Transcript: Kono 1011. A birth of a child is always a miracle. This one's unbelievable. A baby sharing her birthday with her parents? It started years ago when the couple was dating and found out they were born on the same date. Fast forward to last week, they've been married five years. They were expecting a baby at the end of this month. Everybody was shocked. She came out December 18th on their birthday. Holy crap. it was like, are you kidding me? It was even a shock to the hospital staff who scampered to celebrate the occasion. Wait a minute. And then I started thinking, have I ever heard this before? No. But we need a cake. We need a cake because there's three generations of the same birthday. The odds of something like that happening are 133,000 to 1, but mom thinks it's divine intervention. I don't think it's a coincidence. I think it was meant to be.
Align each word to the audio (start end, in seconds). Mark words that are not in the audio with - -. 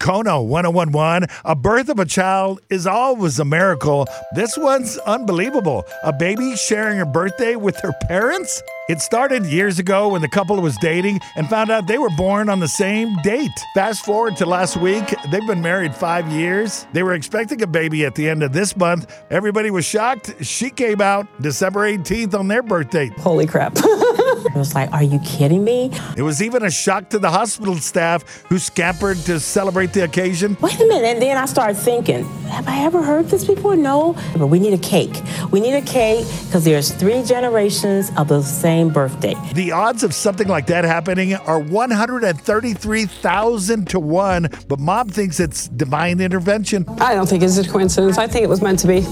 Kono 0.00 0.44
1011. 0.46 1.28
A 1.44 1.54
birth 1.54 1.90
of 1.90 1.98
a 1.98 2.06
child 2.06 2.60
is 2.70 2.86
always 2.86 3.38
a 3.38 3.44
miracle. 3.44 4.06
This 4.34 4.56
one's 4.56 4.96
unbelievable. 4.98 5.84
A 6.02 6.12
baby 6.12 6.56
sharing 6.56 6.98
her 6.98 7.04
birthday 7.04 7.54
with 7.54 7.78
her 7.80 7.92
parents? 8.08 8.62
It 8.88 9.00
started 9.00 9.46
years 9.46 9.78
ago 9.78 10.08
when 10.08 10.22
the 10.22 10.28
couple 10.28 10.60
was 10.60 10.76
dating 10.78 11.20
and 11.36 11.48
found 11.48 11.70
out 11.70 11.86
they 11.86 11.98
were 11.98 12.10
born 12.16 12.48
on 12.48 12.58
the 12.58 12.66
same 12.66 13.14
date. 13.22 13.52
Fast 13.74 14.04
forward 14.04 14.36
to 14.38 14.46
last 14.46 14.76
week, 14.78 15.14
they've 15.30 15.46
been 15.46 15.62
married 15.62 15.94
five 15.94 16.26
years. 16.32 16.86
They 16.92 17.02
were 17.02 17.14
expecting 17.14 17.62
a 17.62 17.68
baby 17.68 18.04
at 18.04 18.14
the 18.14 18.28
end 18.28 18.42
of 18.42 18.52
this 18.52 18.76
month. 18.76 19.12
Everybody 19.30 19.70
was 19.70 19.84
shocked. 19.84 20.44
She 20.44 20.70
came 20.70 21.00
out 21.00 21.28
December 21.40 21.88
18th 21.88 22.34
on 22.34 22.48
their 22.48 22.62
birthday. 22.62 23.08
Holy 23.18 23.46
crap. 23.46 23.76
it 24.54 24.58
was 24.58 24.74
like, 24.74 24.90
are 24.92 25.02
you 25.02 25.18
kidding 25.20 25.64
me? 25.64 25.90
It 26.16 26.22
was 26.22 26.42
even 26.42 26.64
a 26.64 26.70
shock 26.70 27.08
to 27.10 27.18
the 27.18 27.30
hospital 27.30 27.76
staff 27.76 28.24
who 28.48 28.58
scampered 28.58 29.18
to 29.18 29.38
celebrate 29.40 29.92
the 29.92 30.04
occasion. 30.04 30.56
Wait 30.60 30.80
a 30.80 30.86
minute. 30.86 31.04
And 31.04 31.20
then 31.22 31.36
I 31.36 31.46
started 31.46 31.76
thinking, 31.76 32.24
have 32.48 32.66
I 32.68 32.84
ever 32.84 33.02
heard 33.02 33.26
this 33.26 33.44
before? 33.44 33.76
No. 33.76 34.14
But 34.36 34.48
we 34.48 34.58
need 34.58 34.74
a 34.74 34.78
cake. 34.78 35.20
We 35.50 35.60
need 35.60 35.74
a 35.74 35.82
cake 35.82 36.26
because 36.46 36.64
there's 36.64 36.92
three 36.92 37.22
generations 37.22 38.10
of 38.16 38.28
the 38.28 38.42
same 38.42 38.90
birthday. 38.90 39.34
The 39.54 39.72
odds 39.72 40.02
of 40.02 40.14
something 40.14 40.48
like 40.48 40.66
that 40.66 40.84
happening 40.84 41.34
are 41.34 41.58
133,000 41.58 43.88
to 43.88 44.00
1, 44.00 44.48
but 44.68 44.78
mom 44.78 45.08
thinks 45.08 45.40
it's 45.40 45.68
divine 45.68 46.20
intervention. 46.20 46.84
I 47.00 47.14
don't 47.14 47.28
think 47.28 47.42
it's 47.42 47.58
a 47.58 47.68
coincidence. 47.68 48.18
I 48.18 48.26
think 48.26 48.44
it 48.44 48.48
was 48.48 48.62
meant 48.62 48.78
to 48.80 48.86
be. 48.86 49.06